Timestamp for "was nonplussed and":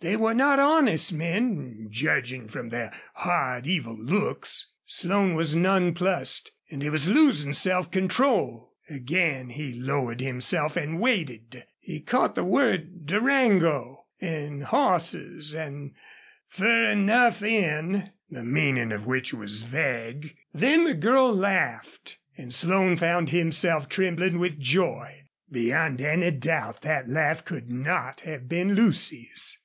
5.36-6.82